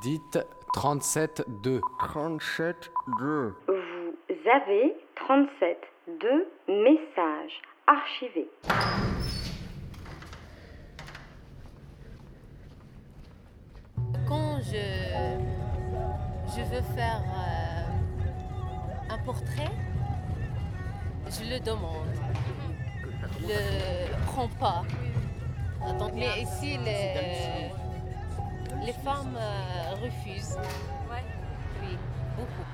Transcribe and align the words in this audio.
Dites 0.00 0.38
37-2. 0.74 1.80
37-2. 2.00 3.52
Vous 3.68 4.50
avez 4.50 4.94
37 5.16 5.78
de 6.08 6.46
messages 6.68 7.62
archivés. 7.86 8.50
Quand 14.26 14.58
je, 14.62 14.84
je 16.48 16.62
veux 16.62 16.82
faire 16.94 17.22
euh, 17.22 19.12
un 19.14 19.18
portrait, 19.24 19.70
je 21.28 21.50
le 21.50 21.60
demande. 21.60 22.08
Je 23.40 23.46
le 23.46 24.24
prends 24.26 24.48
pas. 24.48 24.82
Donc, 25.98 26.12
mais 26.14 26.40
ici, 26.42 26.78
les, 26.78 27.70
les 28.84 28.92
femmes 28.92 29.36
euh, 29.36 29.94
refusent. 30.02 30.58
Oui, 31.10 31.96
beaucoup. 32.36 32.68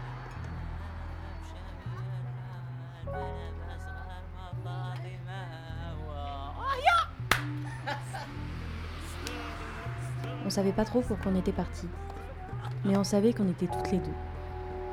On 10.44 10.50
savait 10.50 10.72
pas 10.72 10.84
trop 10.84 11.00
pourquoi 11.00 11.30
on 11.30 11.36
était 11.36 11.52
partis. 11.52 11.88
Mais 12.84 12.96
on 12.96 13.04
savait 13.04 13.32
qu'on 13.32 13.48
était 13.48 13.68
toutes 13.68 13.92
les 13.92 13.98
deux. 13.98 14.14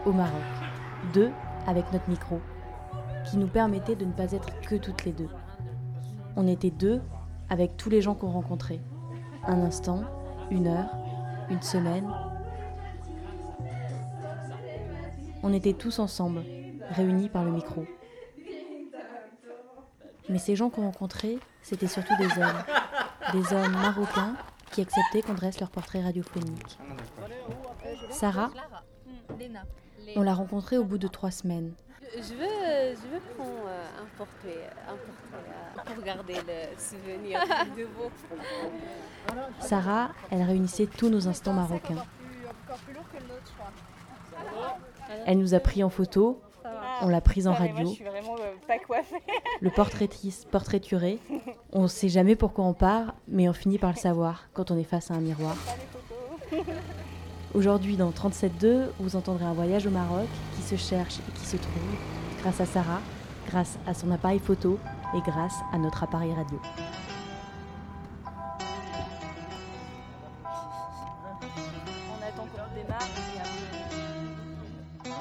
Au 0.06 0.12
Maroc. 0.12 0.42
Deux 1.14 1.32
avec 1.66 1.92
notre 1.94 2.08
micro. 2.10 2.40
Qui 3.26 3.38
nous 3.38 3.48
permettait 3.48 3.96
de 3.96 4.06
ne 4.06 4.12
pas 4.12 4.32
être 4.34 4.60
que 4.62 4.76
toutes 4.76 5.04
les 5.06 5.14
deux. 5.14 5.30
On 6.36 6.48
était 6.48 6.70
deux 6.70 7.02
avec 7.50 7.76
tous 7.76 7.90
les 7.90 8.02
gens 8.02 8.14
qu'on 8.14 8.30
rencontrait. 8.30 8.80
Un 9.46 9.62
instant, 9.64 10.04
une 10.52 10.68
heure, 10.68 10.90
une 11.50 11.62
semaine. 11.62 12.10
On 15.44 15.54
était 15.54 15.74
tous 15.74 16.00
ensemble, 16.00 16.44
réunis 16.92 17.30
par 17.30 17.44
le 17.44 17.52
micro. 17.52 17.86
Mais 20.30 20.40
ces 20.40 20.56
gens 20.56 20.70
qu'on 20.70 20.84
rencontrait, 20.84 21.38
c'était 21.62 21.88
surtout 21.88 22.16
des 22.18 22.42
hommes. 22.42 22.64
Des 23.34 23.54
hommes 23.54 23.72
marocains 23.74 24.36
qui 24.72 24.82
acceptaient 24.82 25.22
qu'on 25.22 25.34
dresse 25.34 25.60
leur 25.60 25.70
portrait 25.70 26.02
radiophonique. 26.02 26.78
Sarah, 28.10 28.52
on 30.16 30.22
l'a 30.22 30.34
rencontrée 30.34 30.78
au 30.78 30.84
bout 30.84 30.98
de 30.98 31.08
trois 31.08 31.32
semaines. 31.32 31.74
Je 32.16 32.34
veux, 32.34 32.96
je 32.96 33.08
veux 33.14 33.20
prendre 33.36 33.67
euh, 34.20 34.50
euh, 34.50 35.94
pour 35.94 36.04
garder 36.04 36.34
le 36.36 36.80
souvenir 36.80 37.40
de 37.78 37.84
vous. 37.84 38.10
Sarah, 39.60 40.10
elle 40.32 40.42
réunissait 40.42 40.88
tous 40.88 41.10
nos 41.10 41.28
instants 41.28 41.54
marocains. 41.54 42.04
Elle 45.26 45.40
nous 45.40 45.54
a 45.54 45.60
pris 45.60 45.84
en 45.84 45.90
photo, 45.90 46.42
on 47.02 47.08
l'a 47.08 47.22
prise 47.22 47.48
en 47.48 47.54
radio. 47.54 47.90
Le 49.62 49.70
portraitiste 49.70 50.50
portraituré, 50.50 51.20
on 51.72 51.84
ne 51.84 51.88
sait 51.88 52.10
jamais 52.10 52.36
pourquoi 52.36 52.66
on 52.66 52.74
part, 52.74 53.16
mais 53.28 53.48
on 53.48 53.54
finit 53.54 53.78
par 53.78 53.92
le 53.92 53.98
savoir 53.98 54.50
quand 54.54 54.72
on 54.72 54.78
est 54.78 54.84
face 54.84 55.12
à 55.12 55.16
un 55.16 55.20
miroir. 55.20 55.56
Aujourd'hui, 57.54 57.98
dans 57.98 58.12
37.2, 58.12 58.88
vous 59.00 59.16
entendrez 59.16 59.46
un 59.46 59.54
voyage 59.54 59.88
au 59.88 59.90
Maroc 59.90 60.28
qui 60.56 60.62
se 60.62 60.76
cherche 60.76 61.20
et 61.20 61.32
qui 61.40 61.46
se 61.46 61.58
trouve 61.58 61.96
grâce 62.42 62.62
à 62.62 62.66
Sarah, 62.66 63.02
grâce 63.48 63.78
à 63.88 63.94
son 63.94 64.12
appareil 64.12 64.40
photo 64.40 64.80
et 65.16 65.22
grâce 65.22 65.56
à 65.74 65.78
notre 65.78 66.04
appareil 66.04 66.34
radio. 66.34 66.60
On 70.94 72.28
attend 72.28 72.48
qu'on 72.48 72.76
démarre. 72.76 73.02
et 73.36 73.40
après- 73.40 75.18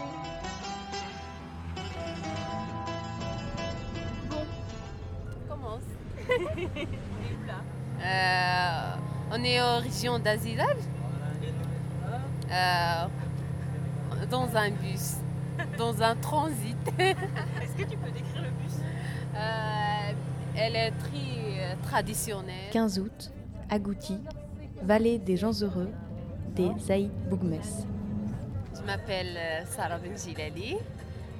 On 4.31 5.49
commence. 5.49 5.83
Euh, 7.99 8.95
on 9.33 9.43
est 9.43 9.61
en 9.61 9.79
région 9.81 10.19
d'Azilal. 10.19 10.77
Euh, 12.53 13.07
dans 14.31 14.55
un 14.55 14.71
bus, 14.71 15.15
dans 15.79 16.03
un 16.03 16.15
transit. 16.17 16.77
Est-ce 17.77 17.85
que 17.85 17.91
tu 17.91 17.97
peux 17.99 18.11
décrire 18.11 18.43
le 18.43 18.51
bus? 18.51 18.73
Euh, 19.35 20.13
elle 20.57 20.77
est 20.77 20.91
très 20.93 21.61
euh, 21.61 21.75
traditionnelle. 21.83 22.71
15 22.73 22.99
août, 23.01 23.31
Agouti, 23.69 24.19
vallée 24.83 25.19
des 25.19 25.37
gens 25.37 25.53
heureux, 25.61 25.91
des 26.55 26.71
Zaïd 26.81 27.11
Bougmès. 27.29 27.87
Je 28.75 28.81
m'appelle 28.83 29.37
euh, 29.37 29.65
Sarah 29.67 29.99
Benjilali. 29.99 30.77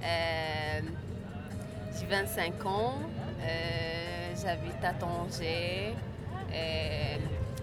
Euh, 0.03 0.81
J'ai 1.99 2.07
25 2.07 2.67
ans. 2.67 2.95
Euh, 3.41 4.35
J'habite 4.43 4.85
à 4.85 4.93
Tanger. 4.93 5.95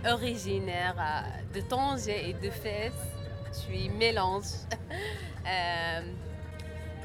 Originaire 0.05 0.95
de 1.53 1.61
Tanger 1.61 2.29
et 2.29 2.33
de 2.33 2.49
Fès. 2.49 2.91
Je 3.53 3.57
suis 3.57 3.89
mélange. 3.89 4.45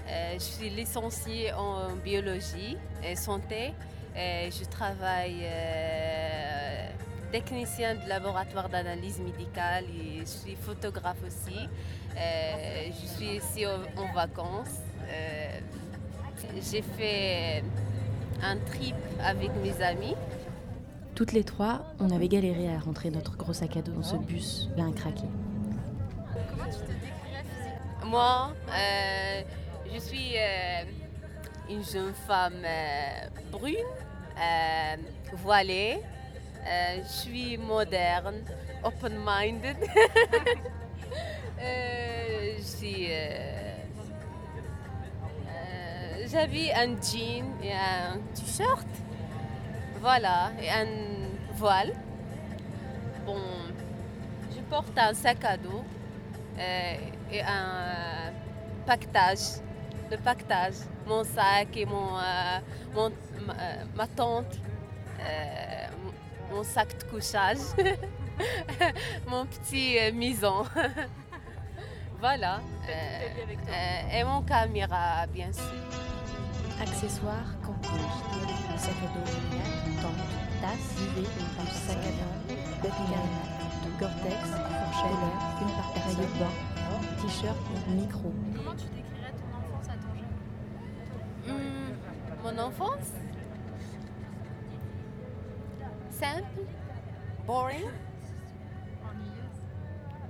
Euh, 0.09 0.35
je 0.35 0.39
suis 0.39 0.71
licenciée 0.71 1.53
en 1.53 1.95
biologie 2.03 2.77
et 3.05 3.17
santé. 3.17 3.73
Et 4.17 4.51
je 4.51 4.65
travaille 4.65 5.43
euh, 5.43 6.89
technicien 7.31 7.95
de 7.95 8.09
laboratoire 8.09 8.69
d'analyse 8.69 9.21
médicale 9.21 9.85
et 9.85 10.21
je 10.21 10.27
suis 10.27 10.57
photographe 10.57 11.23
aussi. 11.25 11.69
Euh, 12.17 12.91
je 13.01 13.07
suis 13.07 13.37
ici 13.37 13.65
en, 13.67 14.13
vacances. 14.15 14.81
J'ai 16.73 16.83
fait 16.83 17.63
un 18.43 18.57
trip 18.57 18.97
avec 19.23 19.51
mes 19.63 19.83
amis. 19.83 20.15
Toutes 21.15 21.33
les 21.33 21.45
trois, 21.45 21.83
on 22.01 22.11
avait 22.11 22.29
galéré 22.29 22.73
à 22.73 22.79
rentrer 22.79 23.11
notre 23.11 23.37
gros 23.37 23.53
sac 23.53 23.77
à 23.77 23.83
dos 23.83 23.93
dans 23.93 24.03
ce 24.03 24.17
bus 24.17 24.69
plein 24.75 24.93
craqué. 24.93 25.25
Moi, 28.07 28.53
euh, 28.71 29.43
je 29.93 29.99
suis 29.99 30.32
euh, 30.37 30.84
une 31.71 31.84
jeune 31.84 32.12
femme 32.26 32.62
euh, 32.65 33.28
brune, 33.50 33.76
euh, 34.37 34.97
voilée. 35.34 36.00
Je 36.65 37.09
suis 37.09 37.56
moderne, 37.56 38.43
open-minded. 38.84 39.77
Je 41.60 42.62
suis, 42.62 43.09
J'avais 46.31 46.72
un 46.72 47.00
jean 47.00 47.54
et 47.62 47.72
un 47.72 48.19
t-shirt. 48.34 48.87
Voilà, 50.00 50.53
et 50.60 50.69
un 50.69 50.87
voile. 51.54 51.94
Bon, 53.25 53.41
je 54.54 54.60
porte 54.69 54.97
un 54.98 55.15
sac 55.15 55.43
à 55.44 55.56
dos 55.56 55.82
et 56.59 57.41
un 57.41 58.32
pactage. 58.87 59.62
Le 60.11 60.17
pactage, 60.17 60.75
mon 61.07 61.23
sac 61.23 61.77
et 61.77 61.85
mon, 61.85 62.17
euh, 62.19 62.59
mon- 62.95 63.13
ma, 63.47 63.53
euh, 63.53 63.85
ma 63.95 64.07
tente, 64.07 64.57
euh, 65.21 65.87
mon 66.51 66.63
sac 66.65 66.97
de 66.99 67.05
couchage, 67.05 67.59
mon 69.29 69.45
petit 69.47 69.99
euh, 69.99 70.13
maison. 70.15 70.65
voilà. 72.21 72.61
Euh, 72.89 72.93
euh, 73.69 74.19
et 74.19 74.25
mon 74.25 74.41
caméra, 74.43 75.27
bien 75.27 75.53
sûr. 75.53 75.63
Accessoires, 76.81 77.53
camping, 77.63 78.01
sac 78.79 78.95
à 79.05 79.09
dos, 79.13 79.31
tente, 80.01 80.25
tasse, 80.63 80.97
duvet, 80.97 81.29
sac 81.87 81.97
à 81.97 82.13
main, 82.17 82.33
bête 82.49 82.93
de 83.85 84.01
Gore-Tex, 84.01 84.43
fourchette, 84.47 85.61
une 85.61 85.69
par 85.77 85.93
pareille 85.93 86.16
de 86.16 86.39
bain, 86.39 87.21
t-shirt, 87.21 87.57
micro. 87.89 88.33
Comment 88.57 88.77
tu 88.77 88.87
décrirais 88.95 89.33
ton 89.33 89.49
enfance 89.59 89.89
à 89.89 89.95
Tanger 89.95 90.25
Hmm, 91.49 91.95
mon 92.45 92.59
enfance 92.80 93.13
Simple 96.10 96.45
Boring 97.47 97.89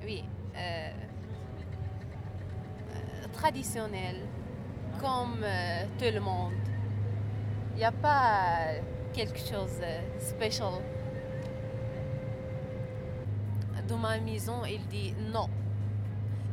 Oui. 0.03 0.25
euh, 0.57 0.91
euh, 2.91 3.29
traditionnel. 3.33 4.17
Comme 5.01 5.43
euh, 5.43 5.85
tout 5.99 6.13
le 6.13 6.21
monde. 6.21 6.53
Il 7.75 7.79
n'y 7.79 7.85
a 7.85 7.93
pas 7.93 8.59
euh, 8.69 8.81
quelque 9.13 9.39
chose 9.39 9.79
de 9.81 10.21
spécial. 10.21 10.73
Dans 13.89 13.97
ma 13.99 14.19
maison, 14.19 14.65
il 14.67 14.87
dit 14.89 15.15
non. 15.33 15.49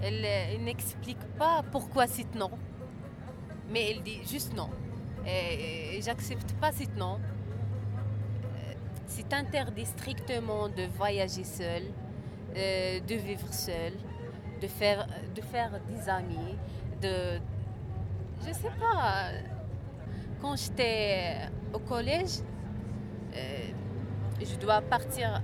Elle, 0.02 0.24
euh, 0.24 0.58
n'explique 0.64 1.20
pas 1.38 1.64
pourquoi 1.72 2.08
c'est 2.08 2.34
non. 2.36 2.52
Mais 3.70 3.92
il 3.92 4.04
dit 4.04 4.22
juste 4.26 4.54
non. 4.56 4.70
Et, 5.28 6.00
j'accepte 6.02 6.54
pas 6.54 6.72
cette 6.72 6.96
non. 6.96 7.20
Euh, 7.20 8.74
C'est 9.08 9.34
interdit 9.34 9.86
strictement 9.86 10.70
de 10.70 10.84
voyager 10.98 11.44
seul, 11.44 11.84
euh, 12.56 13.00
de 13.00 13.16
vivre 13.16 13.52
seul, 13.52 13.94
de 14.62 14.68
faire, 14.68 15.08
de 15.36 15.42
faire 15.42 15.80
des 15.90 16.10
amis, 16.10 16.58
de... 17.02 17.40
Je 18.46 18.54
sais 18.54 18.72
pas, 18.80 19.32
quand 20.42 20.56
j'étais 20.56 21.50
au 21.74 21.80
collège, 21.80 22.42
euh, 23.34 23.70
je 24.40 24.56
dois 24.58 24.82
partir 24.82 25.42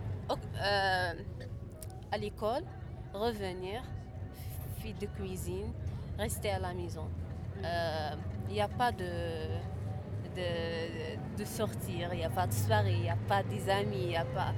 à 0.59 2.17
l'école, 2.17 2.63
revenir, 3.13 3.81
fille 4.79 4.93
de 4.93 5.07
cuisine, 5.07 5.71
rester 6.17 6.51
à 6.51 6.59
la 6.59 6.73
maison. 6.73 7.07
Il 8.47 8.53
n'y 8.53 8.61
a 8.61 8.67
pas 8.67 8.91
de, 8.91 9.05
de, 10.35 11.37
de 11.37 11.45
sortir, 11.45 12.09
il 12.13 12.19
n'y 12.19 12.25
a 12.25 12.29
pas 12.29 12.47
de 12.47 12.53
soirée, 12.53 12.93
il 12.93 13.01
n'y 13.01 13.09
a 13.09 13.17
pas 13.27 13.43
des 13.43 13.69
amis, 13.69 14.07
il 14.09 14.15
a 14.15 14.25
pas... 14.25 14.53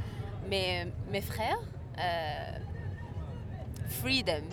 Mais 0.50 0.88
mes 1.12 1.22
frères, 1.22 1.60
euh, 1.98 2.58
freedom. 3.88 4.44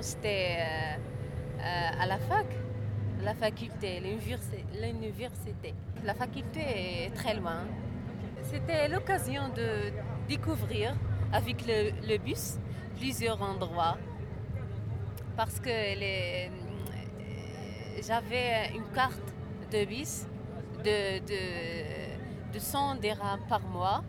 Quand 0.00 0.06
j'étais 0.06 0.56
euh, 0.58 0.96
euh, 1.60 2.02
à 2.02 2.06
la 2.06 2.18
fac, 2.18 2.46
la 3.22 3.34
faculté, 3.34 4.00
l'université. 4.00 5.74
La 6.04 6.14
faculté 6.14 6.60
est 6.60 7.14
très 7.14 7.34
loin. 7.34 7.64
C'était 8.42 8.88
l'occasion 8.88 9.50
de 9.50 9.92
découvrir 10.26 10.94
avec 11.32 11.66
le, 11.66 12.16
bus 12.18 12.56
plusieurs 12.96 13.40
endroits 13.42 13.98
parce 15.36 15.60
que 15.60 15.68
euh, 15.68 16.48
j'avais 18.02 18.70
une 18.74 18.88
carte 18.94 19.34
de 19.70 19.84
bus 19.84 20.24
de, 20.82 21.18
de, 21.26 22.54
de 22.54 22.58
100 22.58 22.96
dirhams 22.96 23.40
par 23.48 23.60
mois. 23.60 24.02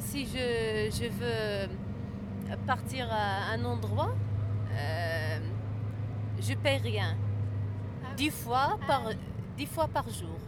Si 0.00 0.26
je, 0.26 1.08
veux 1.08 1.68
partir 2.66 3.08
à 3.10 3.52
un 3.52 3.64
endroit, 3.64 4.14
je 6.46 6.54
paie 6.54 6.76
rien. 6.76 7.16
Dix 8.16 8.30
fois 8.30 8.78
par, 8.86 9.10
dix 9.56 9.66
fois 9.66 9.88
par 9.88 10.08
jour. 10.08 10.38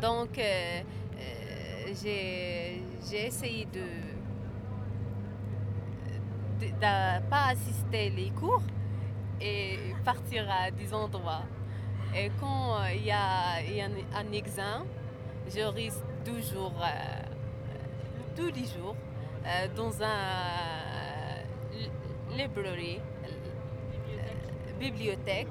Donc, 0.00 0.38
euh, 0.38 0.80
euh, 1.18 1.94
j'ai 2.00 3.26
essayé 3.26 3.66
de 3.66 3.84
ne 6.60 7.20
pas 7.30 7.48
assister 7.50 8.10
les 8.10 8.30
cours 8.30 8.62
et 9.40 9.78
partir 10.04 10.46
à 10.50 10.70
des 10.70 10.92
endroits. 10.92 11.42
Et 12.16 12.30
quand 12.40 12.76
euh, 12.76 12.92
il 12.94 13.04
y 13.04 13.10
a, 13.10 13.60
y 13.62 13.80
a 13.80 13.86
un, 13.86 14.26
un 14.26 14.32
examen, 14.32 14.84
je 15.48 15.60
risque 15.60 16.04
toujours, 16.24 16.74
euh, 16.80 17.22
tous 18.36 18.52
les 18.52 18.64
jours, 18.66 18.96
dans 19.76 20.02
un 20.02 21.44
library, 22.34 22.98
euh, 23.24 23.43
bibliothèque, 24.78 25.48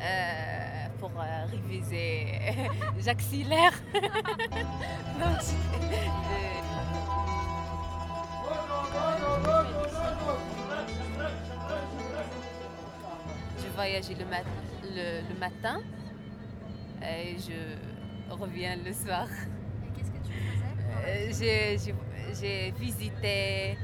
euh, 0.00 0.86
pour 0.98 1.10
euh, 1.18 1.46
réviser. 1.50 2.26
J'accélère. 3.04 3.72
Donc, 3.94 5.42
euh, 5.82 5.96
je 13.58 13.68
voyageais 13.74 14.14
le, 14.14 14.24
mat- 14.26 14.44
le, 14.82 15.28
le 15.32 15.38
matin 15.38 15.80
et 17.02 17.36
je 17.38 18.34
reviens 18.34 18.76
le 18.84 18.92
soir. 18.92 19.26
Et 19.84 19.96
qu'est-ce 19.96 20.10
que 20.10 20.26
tu 20.26 21.32
faisais 21.32 21.92
J'ai 22.40 22.70
visité 22.78 23.78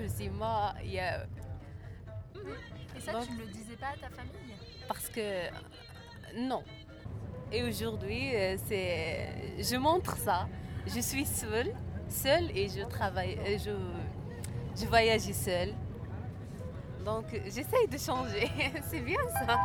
Husima. 0.00 0.74
il 0.82 0.92
y 0.92 1.00
a- 1.00 1.24
Et 2.96 3.00
ça, 3.00 3.12
tu 3.24 3.32
ne 3.32 3.38
le 3.40 3.46
disais 3.46 3.76
pas 3.76 3.88
à 3.88 3.96
ta 3.96 4.08
famille? 4.10 4.56
Parce 4.86 5.08
que 5.08 5.48
non. 6.36 6.62
Et 7.52 7.62
aujourd'hui, 7.62 8.34
euh, 8.34 8.56
c'est, 8.66 9.28
je 9.62 9.76
montre 9.76 10.16
ça. 10.16 10.48
Je 10.86 11.00
suis 11.00 11.24
seule, 11.24 11.72
seule 12.08 12.50
et 12.56 12.68
je 12.68 12.84
travaille, 12.84 13.38
euh, 13.46 13.58
je, 13.58 14.80
je 14.80 14.86
voyage 14.86 15.22
seule. 15.32 15.72
Donc 17.04 17.26
j'essaye 17.44 17.86
de 17.88 17.98
changer. 17.98 18.50
c'est 18.90 19.00
bien 19.00 19.20
ça. 19.46 19.58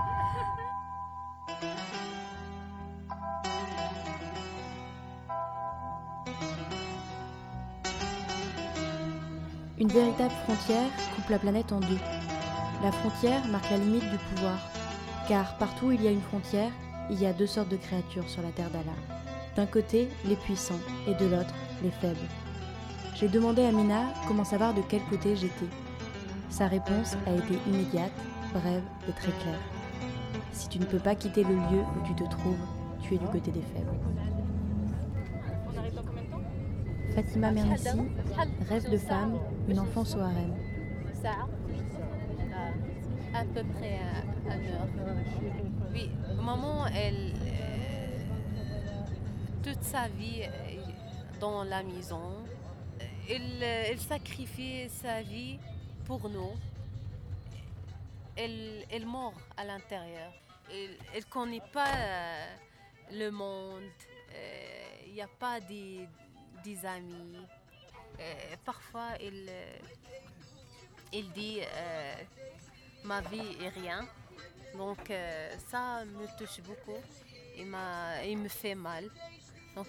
Une 9.80 9.88
véritable 9.88 10.34
frontière 10.44 10.90
coupe 11.16 11.30
la 11.30 11.40
planète 11.40 11.72
en 11.72 11.80
deux. 11.80 12.00
La 12.84 12.92
frontière 12.92 13.48
marque 13.48 13.70
la 13.72 13.78
limite 13.78 14.10
du 14.12 14.18
pouvoir, 14.18 14.58
car 15.30 15.58
partout 15.58 15.86
où 15.86 15.92
il 15.92 16.04
y 16.04 16.08
a 16.10 16.12
une 16.12 16.20
frontière, 16.20 16.72
il 17.10 17.22
y 17.22 17.26
a 17.26 17.32
deux 17.32 17.48
sortes 17.48 17.70
de 17.70 17.78
créatures 17.78 18.28
sur 18.28 18.42
la 18.42 18.50
terre 18.50 18.70
d'Allah. 18.72 18.98
D'un 19.56 19.66
côté, 19.66 20.10
les 20.26 20.36
puissants, 20.36 20.82
et 21.08 21.14
de 21.14 21.26
l'autre, 21.26 21.54
les 21.82 21.92
faibles. 21.92 22.18
J'ai 23.16 23.30
demandé 23.30 23.64
à 23.64 23.72
Mina 23.72 24.14
comment 24.28 24.44
savoir 24.44 24.74
de 24.74 24.82
quel 24.82 25.02
côté 25.04 25.38
j'étais. 25.38 25.70
Sa 26.50 26.68
réponse 26.68 27.16
a 27.26 27.32
été 27.32 27.58
immédiate, 27.66 28.12
brève 28.54 28.84
et 29.08 29.14
très 29.14 29.32
claire. 29.32 29.62
Si 30.52 30.68
tu 30.68 30.80
ne 30.80 30.86
peux 30.86 31.00
pas 31.00 31.16
quitter 31.16 31.46
le 31.46 31.56
lieu 31.56 31.82
où 31.82 32.06
tu 32.06 32.16
te 32.16 32.30
trouves, 32.30 32.60
tu 33.02 33.16
es 33.16 33.18
du 33.18 33.28
côté 33.28 33.50
des 33.52 33.64
faibles. 33.74 33.98
Fatima 37.22 37.52
Mernissi, 37.52 37.90
rêve 38.70 38.90
de 38.90 38.98
femme, 38.98 39.38
une 39.68 39.78
enfance 39.78 40.16
au 40.16 40.20
harem. 40.20 40.56
À 43.34 43.44
peu 43.44 43.62
près 43.74 44.00
à, 44.50 44.56
l'heure. 44.56 44.88
Oui, 45.92 46.10
maman, 46.42 46.88
elle, 46.88 47.34
euh, 47.44 48.20
toute 49.62 49.84
sa 49.84 50.08
vie 50.08 50.44
euh, 50.44 50.82
dans 51.42 51.66
la 51.66 51.84
maison, 51.84 52.38
euh, 53.02 53.84
elle, 53.90 54.00
sacrifie 54.00 54.88
sa 54.88 55.22
vie 55.22 55.60
pour 56.06 56.30
nous. 56.30 56.54
Elle, 58.38 58.86
elle 58.90 59.06
mord 59.06 59.34
à 59.58 59.66
l'intérieur. 59.66 60.32
Elle 60.72 61.20
ne 61.20 61.26
connaît 61.26 61.64
pas 61.74 61.92
le 63.12 63.30
monde. 63.30 63.84
Il 65.06 65.16
n'y 65.16 65.22
a 65.22 65.28
pas 65.28 65.60
des, 65.60 66.08
des 66.64 66.86
amis. 66.86 67.38
Euh, 68.20 68.56
parfois, 68.66 69.10
elle, 69.20 69.48
euh, 69.50 69.78
elle 71.14 71.30
dit 71.32 71.60
euh, 71.62 72.14
ma 73.04 73.22
vie 73.22 73.56
est 73.64 73.70
rien. 73.70 74.08
Donc 74.78 75.12
ça 75.70 76.06
me 76.06 76.28
touche 76.38 76.62
beaucoup 76.62 77.02
et 77.56 77.66
m'a- 77.66 78.24
il 78.24 78.38
me 78.38 78.48
fait 78.48 78.76
mal. 78.76 79.10
Donc 79.76 79.88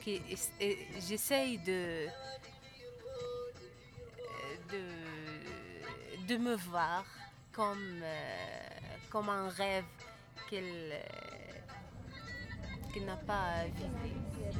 j'essaye 0.98 1.58
de, 1.58 2.06
de, 4.70 6.26
de 6.26 6.36
me 6.38 6.54
voir 6.56 7.04
comme, 7.52 8.02
comme 9.10 9.28
un 9.28 9.48
rêve 9.50 9.84
qu'elle 10.48 10.98
n'a 13.04 13.16
pas 13.16 13.64
visé. 13.74 14.59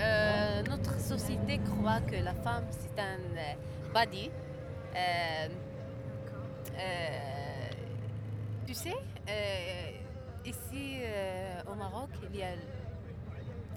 Euh, 0.00 0.62
notre 0.62 0.98
société 0.98 1.58
croit 1.58 2.00
que 2.00 2.16
la 2.16 2.32
femme 2.32 2.64
c'est 2.70 2.98
un 2.98 3.18
euh, 3.36 3.54
body. 3.92 4.30
Euh, 4.96 5.48
tu 8.66 8.72
sais, 8.74 8.96
ici 10.46 11.00
au 11.70 11.74
Maroc, 11.74 12.08
il 12.32 12.38
y 12.38 12.42
a 12.42 12.52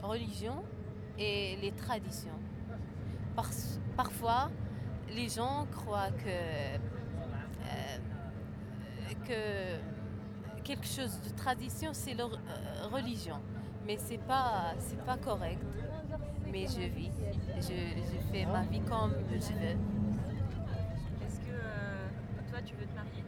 religion 0.01 0.63
et 1.17 1.57
les 1.61 1.71
traditions. 1.71 2.39
Par- 3.35 3.49
parfois, 3.97 4.49
les 5.09 5.27
gens 5.27 5.65
croient 5.71 6.11
que, 6.23 6.77
que 9.27 9.79
quelque 10.63 10.87
chose 10.87 11.19
de 11.21 11.29
tradition, 11.35 11.89
c'est 11.93 12.13
leur 12.13 12.31
religion. 12.91 13.39
Mais 13.85 13.97
pas, 14.19 14.73
c'est 14.79 15.03
pas 15.03 15.17
correct. 15.17 15.59
Mais 16.53 16.67
je 16.67 16.81
vis, 16.81 17.09
je, 17.55 17.61
je 17.61 18.19
fais 18.31 18.45
ma 18.45 18.61
vie 18.65 18.81
comme 18.81 19.15
je 19.31 19.53
veux. 19.53 19.75
Est-ce 21.25 21.39
que 21.39 21.49
euh, 21.51 22.07
toi, 22.47 22.59
tu 22.63 22.75
veux 22.75 22.85
te 22.85 22.93
marier? 22.95 23.23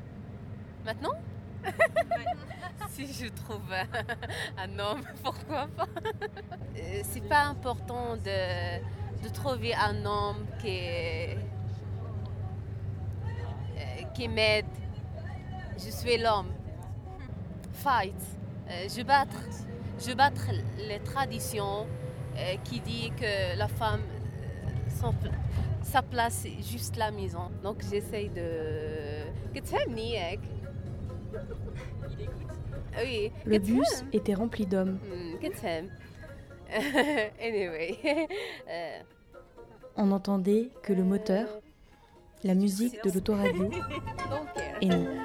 Maintenant? 0.85 1.15
Si 2.89 3.07
je 3.11 3.27
trouve 3.29 3.73
un 4.57 4.79
homme, 4.79 5.01
pourquoi 5.23 5.67
pas? 5.75 5.87
Euh, 6.77 7.01
C'est 7.03 7.27
pas 7.27 7.45
important 7.45 8.15
de, 8.15 8.79
de 9.21 9.29
trouver 9.33 9.73
un 9.73 10.05
homme 10.05 10.45
qui, 10.61 10.79
euh, 13.75 14.03
qui 14.13 14.27
m'aide. 14.29 14.67
Je 15.77 15.89
suis 15.89 16.17
l'homme. 16.17 16.53
Fight. 17.73 18.15
Je 18.69 19.01
battre, 19.03 19.41
je 19.99 20.13
battre 20.13 20.51
les 20.77 20.99
traditions 20.99 21.85
euh, 22.37 22.55
qui 22.65 22.81
dit 22.81 23.11
que 23.17 23.57
la 23.57 23.67
femme, 23.67 24.01
euh, 25.03 25.11
sa 25.81 26.01
place, 26.01 26.45
est 26.45 26.61
juste 26.61 26.97
la 26.97 27.11
maison. 27.11 27.49
Donc 27.63 27.81
j'essaye 27.89 28.29
de. 28.29 29.25
Il 29.53 29.61
écoute. 30.33 30.49
Oui. 33.01 33.31
Le 33.45 33.59
bus 33.59 34.03
était 34.11 34.33
rempli 34.33 34.65
d'hommes. 34.65 34.99
Hmm, 35.03 35.35
anyway. 37.41 37.97
On 39.97 40.11
entendait 40.11 40.71
que 40.83 40.91
le 40.91 41.03
moteur, 41.03 41.47
la 42.43 42.51
euh, 42.51 42.55
musique 42.55 43.01
de 43.03 43.11
l'autoradio 43.11 43.69
et 44.81 44.87
nous. 44.87 45.24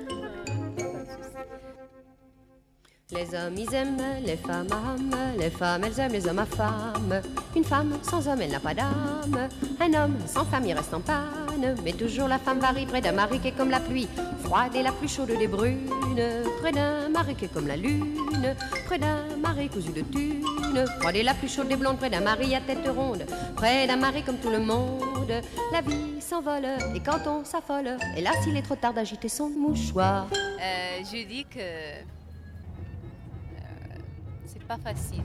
Les 3.12 3.35
hommes, 3.35 3.57
ils 3.57 3.75
aiment 3.75 4.02
les 4.25 4.37
femmes 4.37 4.69
hommes, 4.71 5.17
les 5.37 5.50
femmes, 5.50 5.83
elles 5.85 5.99
aiment 5.99 6.12
les 6.12 6.29
hommes 6.29 6.38
à 6.38 6.47
femmes. 6.47 7.21
Une 7.57 7.64
femme 7.64 7.99
sans 8.02 8.29
homme, 8.29 8.40
elle 8.40 8.52
n'a 8.52 8.61
pas 8.61 8.73
d'âme. 8.73 9.49
Un 9.81 9.95
homme 9.95 10.17
sans 10.26 10.45
femme, 10.45 10.64
il 10.64 10.75
reste 10.75 10.95
en 10.95 11.00
panne. 11.00 11.75
Mais 11.85 11.93
toujours 11.93 12.29
la 12.29 12.38
femme 12.38 12.61
varie 12.61 12.87
près 12.87 13.00
d'un 13.00 13.12
mari 13.12 13.40
qui 13.40 13.49
est 13.49 13.52
comme 13.52 13.71
la 13.71 13.81
pluie, 13.81 14.07
froide 14.45 14.76
et 14.76 14.83
la 14.83 14.93
plus 14.93 15.09
chaude 15.09 15.37
des 15.37 15.49
brunes. 15.49 15.90
Près 16.61 16.71
d'un 16.71 17.09
mari 17.09 17.35
qui 17.35 17.47
est 17.47 17.52
comme 17.52 17.67
la 17.67 17.76
lune, 17.76 18.55
près 18.87 18.99
d'un 18.99 19.37
mari 19.43 19.69
cousu 19.69 19.90
de 19.90 20.02
thunes. 20.02 20.45
Froide 21.00 21.17
et 21.17 21.25
la 21.25 21.35
plus 21.35 21.49
chaude 21.49 21.67
des 21.67 21.76
blondes, 21.76 21.97
près 21.97 22.11
d'un 22.11 22.21
mari 22.21 22.55
à 22.55 22.61
tête 22.61 22.87
ronde. 22.87 23.26
Près 23.57 23.88
d'un 23.88 23.97
mari 23.97 24.23
comme 24.23 24.38
tout 24.38 24.50
le 24.50 24.61
monde, 24.61 25.33
la 25.73 25.81
vie 25.81 26.21
s'envole. 26.21 26.67
Et 26.95 27.00
quand 27.00 27.26
on 27.26 27.45
s'affole, 27.45 27.97
hélas, 28.17 28.37
il 28.47 28.57
est 28.57 28.62
trop 28.62 28.76
tard 28.76 28.95
d'agiter 28.95 29.29
son 29.29 29.49
mouchoir. 29.49 30.29
Euh, 30.33 31.00
je 31.00 31.26
dis 31.26 31.45
que 31.45 31.61
pas 34.70 34.78
facile. 34.78 35.24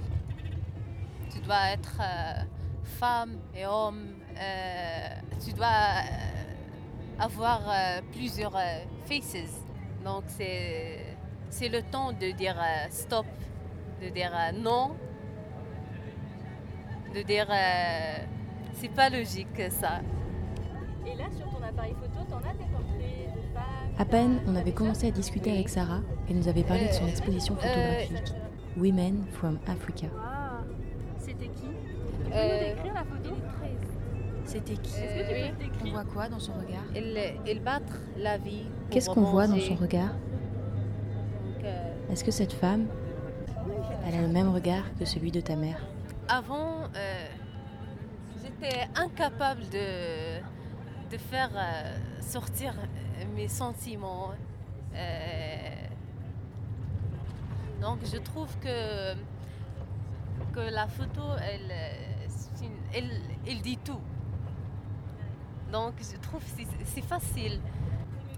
Tu 1.32 1.40
dois 1.42 1.70
être 1.74 2.00
euh, 2.02 2.42
femme 2.84 3.38
et 3.56 3.66
homme. 3.68 4.08
euh, 4.38 5.08
tu 5.46 5.54
dois 5.54 5.68
euh, 5.68 7.24
avoir 7.24 7.62
euh, 7.70 8.02
plusieurs 8.12 8.56
euh, 8.56 8.80
faces. 9.06 9.62
Donc 10.04 10.24
c'est 10.28 11.16
c'est 11.52 11.70
le 11.70 11.84
temps 11.84 12.12
de 12.12 12.32
dire 12.32 12.58
euh, 12.60 12.88
stop, 12.90 13.28
de 14.02 14.10
dire 14.10 14.32
euh, 14.34 14.52
non, 14.68 14.96
de 17.14 17.22
dire 17.22 17.48
euh, 17.52 18.18
c'est 18.74 18.90
pas 19.00 19.10
logique 19.12 19.62
ça. 19.70 20.00
Et 21.06 21.16
là, 21.16 21.26
sur 21.38 21.48
ton 21.52 21.64
appareil 21.64 21.94
photo, 22.02 22.26
t'en 22.32 22.38
as 22.38 22.54
des 22.54 22.66
portraits 22.74 23.36
de 23.36 23.42
femmes 23.54 23.96
À 24.00 24.06
peine 24.06 24.40
on 24.48 24.56
avait 24.56 24.74
commencé 24.74 25.08
à 25.08 25.12
discuter 25.12 25.52
avec 25.52 25.70
Sarah, 25.70 26.02
elle 26.28 26.38
nous 26.38 26.48
avait 26.48 26.64
parlé 26.64 26.88
de 26.88 26.94
son 26.94 27.06
exposition 27.08 27.54
euh, 27.56 27.60
photographique 27.60 28.34
Women 28.78 29.26
from 29.34 29.58
Africa. 29.68 30.08
Ah, 30.20 30.60
c'était 31.18 31.48
qui? 31.48 31.62
Tu 31.62 32.30
peux 32.30 32.36
Euh, 32.36 32.60
nous 32.70 32.76
décrire 32.76 32.94
la 32.94 33.04
photo? 33.04 33.36
C'était 34.46 34.74
qui? 34.76 35.00
Est-ce 35.00 35.14
que 35.14 35.28
tu 35.28 35.34
oui. 35.34 35.52
peux 35.58 35.64
le 35.64 35.70
décrire? 35.70 35.94
Voit 35.94 36.04
quoi 36.04 36.28
dans 36.30 36.40
son 36.40 36.54
regard? 36.54 36.84
Il, 36.96 37.18
il 37.48 37.62
battre 37.62 37.94
la 38.18 38.38
vie. 38.38 38.66
Qu'est-ce 38.90 39.10
qu'on 39.10 39.22
voit 39.24 39.48
dans 39.48 39.60
son 39.60 39.76
regard? 39.76 40.12
Euh, 41.64 42.12
Est-ce 42.12 42.24
que 42.24 42.32
cette 42.32 42.54
femme, 42.54 42.86
elle 44.06 44.16
a 44.16 44.22
le 44.22 44.28
même 44.28 44.50
regard 44.50 44.84
que 45.00 45.06
celui 45.06 45.32
de 45.32 45.42
ta 45.42 45.56
mère? 45.56 45.80
Avant, 46.28 46.84
euh, 46.96 47.26
j'étais 48.44 48.88
incapable 48.96 49.62
de, 49.72 50.40
de 51.12 51.18
faire 51.18 51.50
euh, 51.56 51.96
sortir 52.22 52.74
mes 53.36 53.48
sentiments. 53.48 54.32
Euh, 54.94 55.75
donc 57.86 58.00
je 58.04 58.18
trouve 58.18 58.50
que, 58.66 59.14
que 60.56 60.60
la 60.80 60.88
photo, 60.88 61.22
elle, 61.50 61.72
elle, 63.46 63.62
dit 63.62 63.78
tout. 63.78 64.02
Donc 65.72 65.94
je 66.00 66.18
trouve 66.18 66.42
que 66.44 66.64
c'est- 66.96 67.02
facile 67.04 67.62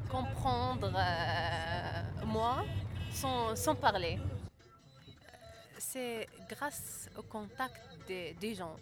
comprendre 0.10 0.92
euh, 0.94 2.26
moi 2.26 2.66
sans, 3.10 3.56
sans 3.56 3.76
parler. 3.76 4.20
C'est 5.78 6.28
grâce 6.50 7.10
au 7.18 7.22
contact 7.24 7.80
des, 8.10 8.54
gens. 8.54 8.76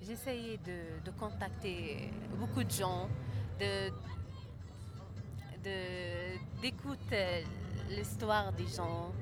J'essayais 0.00 0.56
de, 0.68 0.78
de 1.04 1.10
contacter 1.10 2.10
beaucoup 2.38 2.64
de 2.64 2.70
gens, 2.70 3.06
de- 3.60 3.92
d'écouter 6.62 7.44
l'histoire 7.90 8.50
des 8.52 8.66
gens, 8.66 9.12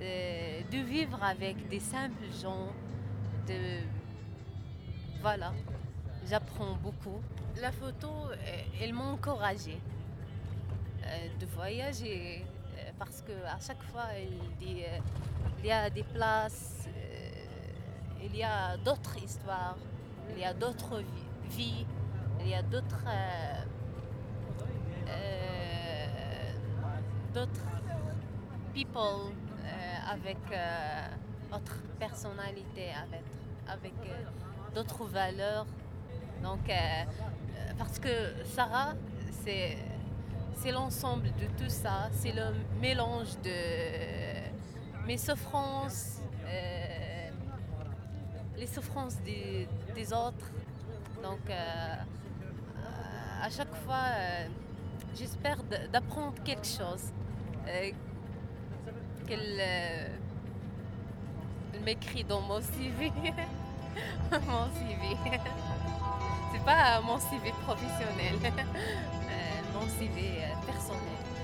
euh, 0.00 0.60
de 0.70 0.78
vivre 0.78 1.22
avec 1.22 1.68
des 1.68 1.80
simples 1.80 2.24
gens, 2.40 2.68
de 3.46 3.80
voilà, 5.20 5.52
j'apprends 6.28 6.74
beaucoup. 6.82 7.20
La 7.60 7.72
photo, 7.72 8.08
euh, 8.30 8.36
elle 8.80 8.92
m'a 8.94 9.04
encouragée 9.04 9.80
euh, 11.04 11.28
de 11.40 11.46
voyager 11.46 12.44
parce 12.98 13.22
que 13.22 13.32
à 13.46 13.58
chaque 13.64 13.82
fois 13.84 14.06
il, 14.62 14.84
y 15.66 15.70
a 15.70 15.88
des 15.90 16.02
places, 16.02 16.88
il 18.22 18.36
y 18.36 18.42
a 18.42 18.76
d'autres 18.76 19.16
histoires, 19.22 19.76
il 20.30 20.38
y 20.40 20.44
a 20.44 20.52
d'autres 20.54 21.00
vi- 21.00 21.56
vies, 21.56 21.86
il 22.40 22.48
y 22.48 22.54
a 22.54 22.62
d'autres 22.62 23.04
d'autres 27.34 27.66
people 28.74 29.32
avec 30.10 30.38
euh, 30.52 31.56
autre 31.56 31.76
personnalité, 31.98 32.90
avec, 32.90 33.24
avec 33.68 33.94
euh, 34.06 34.74
d'autres 34.74 35.04
valeurs. 35.04 35.66
Donc, 36.42 36.68
euh, 36.68 36.72
euh, 36.72 37.72
parce 37.76 37.98
que 37.98 38.44
Sarah, 38.44 38.94
c'est 39.44 39.76
c'est 40.54 40.72
l'ensemble 40.72 41.26
de 41.36 41.46
tout 41.56 41.70
ça, 41.70 42.08
c'est 42.10 42.32
le 42.32 42.52
mélange 42.80 43.38
de 43.44 45.06
mes 45.06 45.16
souffrances, 45.16 46.18
euh, 46.46 47.30
les 48.56 48.66
souffrances 48.66 49.20
des, 49.22 49.68
des 49.94 50.12
autres. 50.12 50.50
Donc, 51.22 51.38
euh, 51.48 51.54
euh, 51.54 53.46
à 53.46 53.48
chaque 53.50 53.72
fois, 53.84 54.02
euh, 54.16 54.48
j'espère 55.14 55.58
d'apprendre 55.92 56.42
quelque 56.42 56.66
chose. 56.66 57.12
Qu'elle 59.28 59.58
euh, 59.60 60.08
elle 61.74 61.80
m'écrit 61.82 62.24
dans 62.24 62.40
mon 62.40 62.60
CV. 62.60 63.12
mon 64.32 64.66
CV. 64.74 65.16
C'est 66.52 66.64
pas 66.64 67.00
mon 67.02 67.18
CV 67.18 67.52
professionnel, 67.66 68.36
euh, 68.42 69.62
mon 69.74 69.86
CV 69.98 70.38
euh, 70.38 70.66
personnel. 70.66 71.37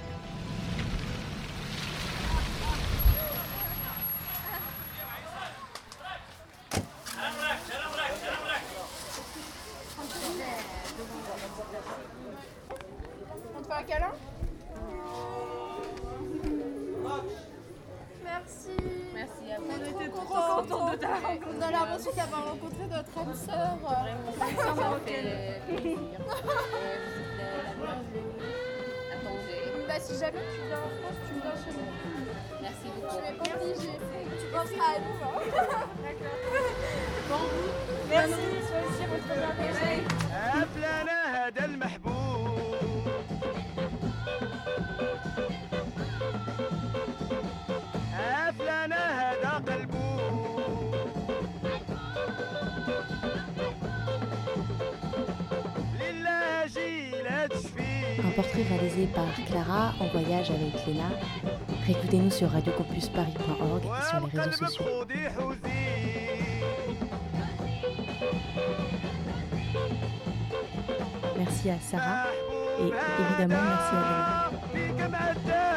de 20.96 21.60
la 21.60 21.66
a 21.66 21.70
l'impression 21.70 22.12
d'avoir 22.16 22.44
rencontré 22.50 22.86
notre 22.90 23.18
âme 23.18 23.34
sœur. 23.34 23.76
Vraiment. 23.80 24.32
Bah, 29.88 30.00
si 30.00 30.14
jamais 30.18 30.44
tu 30.52 30.60
viens 30.66 30.78
en 30.78 30.90
France, 30.98 31.18
tu 31.28 31.34
viens 31.40 31.56
chez 31.64 31.72
moi. 31.78 31.86
Merci 32.62 32.86
beaucoup. 32.94 33.14
Tu 33.14 33.20
n'es 33.22 33.36
pas 33.36 33.50
obligée. 33.54 33.96
Tu 34.40 34.46
penseras 34.46 34.90
à 34.90 34.98
nous. 34.98 35.18
Hein. 35.22 35.36
D'accord. 36.02 36.38
Bon, 37.28 37.44
merci. 38.08 38.44
Sois 38.66 38.82
aussi, 38.88 39.04
un 58.24 58.30
portrait 58.30 58.62
réalisé 58.62 59.06
par 59.06 59.26
Clara 59.46 59.94
en 60.00 60.06
voyage 60.08 60.50
avec 60.50 60.86
Léna. 60.86 61.10
Récoutez-nous 61.86 62.30
sur 62.30 62.50
radiocampusparis.org 62.50 63.82
et 63.84 64.08
sur 64.08 64.26
les 64.26 64.40
réseaux 64.40 64.66
sociaux. 64.66 64.84
Merci 71.36 71.70
à 71.70 71.78
Sarah 71.80 72.26
et 72.80 72.92
évidemment 73.22 73.62
merci 73.62 73.94
à 73.94 74.50
Léna. 74.74 75.73